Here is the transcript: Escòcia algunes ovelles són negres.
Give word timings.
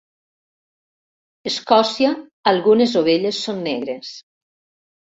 Escòcia 1.53 2.15
algunes 2.55 2.99
ovelles 3.05 3.45
són 3.47 3.65
negres. 3.71 4.15